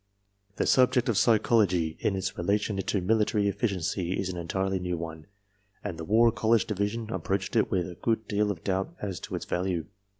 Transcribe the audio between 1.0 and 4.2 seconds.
of psychology in its relation to military efficiency